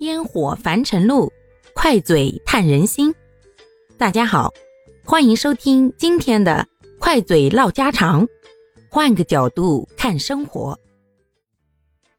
[0.00, 1.32] 烟火凡尘路，
[1.72, 3.14] 快嘴探人心。
[3.96, 4.52] 大家好，
[5.04, 6.66] 欢迎收听今天的
[6.98, 8.26] 快嘴唠家常，
[8.90, 10.78] 换个角度看生活。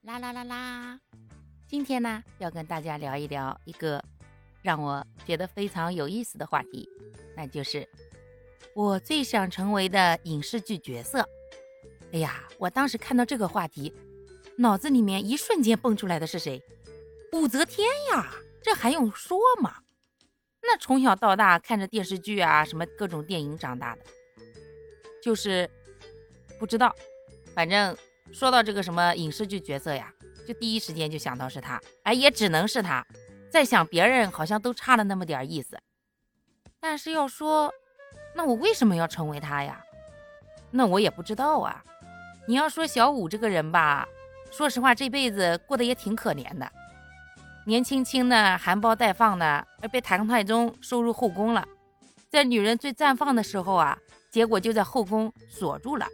[0.03, 0.99] 啦啦啦啦！
[1.67, 4.01] 今天呢，要跟大家聊一聊一个
[4.61, 6.87] 让我觉得非常有意思的话题，
[7.35, 7.87] 那就是
[8.73, 11.27] 我最想成为的影视剧角色。
[12.13, 13.93] 哎呀，我当时看到这个话题。
[14.57, 16.63] 脑子里面一瞬间蹦出来的是谁？
[17.33, 18.31] 武则天呀，
[18.63, 19.75] 这还用说吗？
[20.61, 24.01] 那从小到大看着电视剧啊，什么各种电影长大的，
[25.21, 25.69] 就是
[26.59, 26.95] 不知道。
[27.53, 27.95] 反正
[28.33, 30.11] 说到这个什么影视剧角色呀，
[30.47, 31.79] 就第一时间就想到是他。
[32.03, 33.05] 哎，也只能是他。
[33.51, 35.77] 再想别人好像都差了那么点意思。
[36.79, 37.73] 但是要说，
[38.33, 39.81] 那我为什么要成为他呀？
[40.71, 41.83] 那我也不知道啊。
[42.47, 44.07] 你要说小五这个人吧。
[44.51, 46.71] 说实话，这辈子过得也挺可怜的，
[47.67, 51.67] 年轻轻的含苞待放的，而被唐太宗收入后宫了，
[52.29, 53.97] 在女人最绽放的时候啊，
[54.31, 56.07] 结果就在后宫锁住了，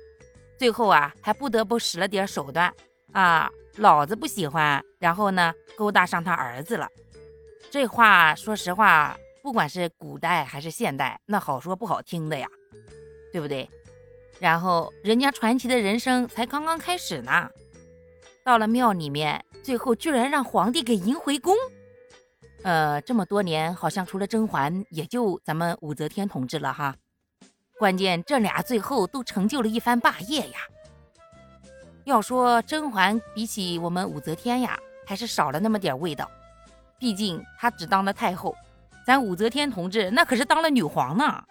[0.58, 2.73] 最后啊，还不得不使了点手段
[3.12, 6.88] 啊，老子不喜欢，然后呢，勾搭上他儿子了。
[7.70, 12.47] 这话说实话，不管是古代还是现代，那好说不好听的呀，
[13.34, 13.70] 对不对？
[14.40, 17.50] 然后人家传奇的人生才刚刚开始呢。
[18.44, 21.56] 到了庙里面，最后居然让皇帝给迎回宫。
[22.64, 26.95] 呃，这么多年，好像除了甄嬛，也就咱们武则天同志了哈。
[27.80, 30.59] 关键这俩最后都成就了一番霸业呀。
[32.03, 36.30] 要说甄嬛比起我们武则天呀，还是少了那么点味道。
[37.00, 38.56] 毕竟她只当了太后，
[39.06, 41.44] 咱武则天同志那可是当了女皇呢。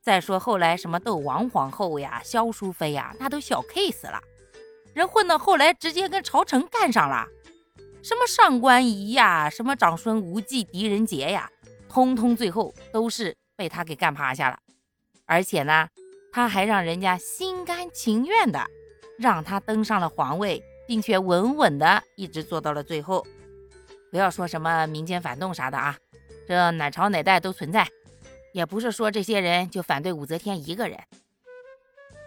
[0.00, 4.20] 再说后来什么窦王皇后呀、萧淑妃呀，那都小 case 了。
[4.94, 7.26] 人混到后来，直接跟朝臣干上了，
[8.02, 11.48] 什么上官仪呀，什么长孙无忌、狄仁杰呀，
[11.88, 14.58] 通通最后都是被他给干趴下了。
[15.26, 15.88] 而且呢，
[16.32, 18.66] 他还让人家心甘情愿的
[19.18, 23.24] 让他登上了皇位，并且稳稳的一直做到了最后。
[24.10, 25.96] 不要说什么民间反动啥的啊，
[26.48, 27.86] 这哪朝哪代都存在，
[28.52, 30.98] 也不是说这些人就反对武则天一个人。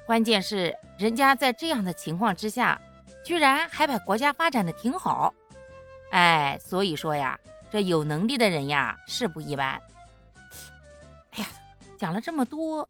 [0.05, 2.79] 关键是人家在这样的情况之下，
[3.23, 5.33] 居然还把国家发展的挺好，
[6.11, 7.39] 哎，所以说呀，
[7.71, 9.81] 这有能力的人呀是不一般。
[11.31, 11.47] 哎呀，
[11.97, 12.87] 讲了这么多，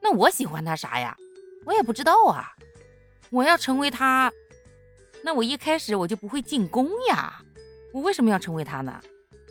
[0.00, 1.16] 那我喜欢他啥呀？
[1.64, 2.54] 我也不知道啊。
[3.30, 4.32] 我要成为他，
[5.22, 7.42] 那我一开始我就不会进宫呀。
[7.92, 8.98] 我为什么要成为他呢？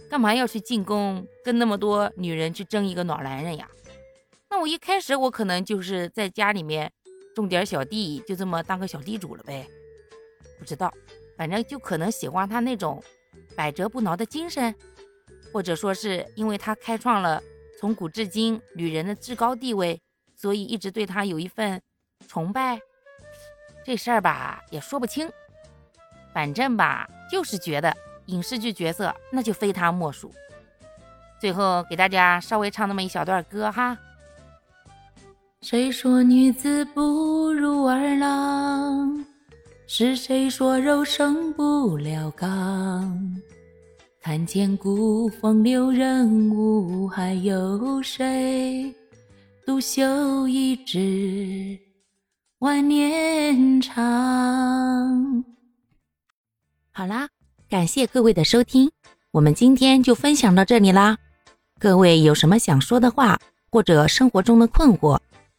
[0.10, 3.70] 干嘛要去进宫，跟那么多女人去争一个暖男人呀？
[4.58, 6.92] 那我一开始我可能就是在家里面
[7.36, 9.68] 种点小地，就这么当个小地主了呗。
[10.58, 10.92] 不知道，
[11.38, 13.00] 反正就可能喜欢他那种
[13.56, 14.74] 百折不挠的精神，
[15.54, 17.40] 或者说是因为他开创了
[17.80, 20.02] 从古至今女人的至高地位，
[20.36, 21.80] 所以一直对他有一份
[22.28, 22.80] 崇拜。
[23.86, 25.30] 这事儿吧也说不清，
[26.34, 27.96] 反正吧就是觉得
[28.26, 30.34] 影视剧角色那就非他莫属。
[31.40, 33.96] 最后给大家稍微唱那么一小段歌哈。
[35.70, 39.22] 谁说女子不如儿郎？
[39.86, 43.36] 是谁说肉胜不了钢？
[44.22, 48.96] 看见古风流人物，还有谁
[49.66, 51.78] 独秀一枝
[52.60, 55.44] 万年长？
[56.94, 57.28] 好啦，
[57.68, 58.90] 感谢各位的收听，
[59.32, 61.18] 我们今天就分享到这里啦。
[61.78, 63.38] 各位有什么想说的话，
[63.70, 65.20] 或者生活中的困惑？